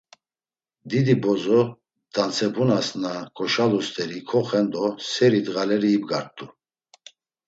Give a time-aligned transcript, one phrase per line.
[0.91, 1.59] Didi bozo
[2.17, 6.45] dandzepunas na goşalu steri koxen do seri ndğaleri ibgart̆u.